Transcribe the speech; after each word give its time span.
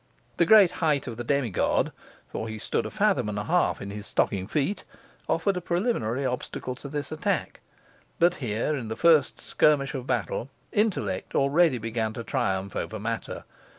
The 0.37 0.47
great 0.47 0.71
height 0.81 1.05
of 1.05 1.17
the 1.17 1.23
demigod 1.23 1.91
for 2.31 2.47
he 2.47 2.57
stood 2.57 2.87
a 2.87 2.89
fathom 2.89 3.29
and 3.29 3.37
half 3.37 3.83
in 3.83 3.91
his 3.91 4.07
stocking 4.07 4.47
feet 4.47 4.83
offered 5.29 5.55
a 5.55 5.61
preliminary 5.61 6.25
obstacle 6.25 6.73
to 6.77 6.89
this 6.89 7.11
attack. 7.11 7.59
But 8.17 8.33
here, 8.41 8.75
in 8.75 8.87
the 8.87 8.95
first 8.95 9.39
skirmish 9.39 9.93
of 9.93 10.05
the 10.05 10.11
battle, 10.11 10.49
intellect 10.71 11.35
already 11.35 11.77
began 11.77 12.13
to 12.13 12.23
triumph 12.23 12.75
over 12.75 12.99
matter. 12.99 13.43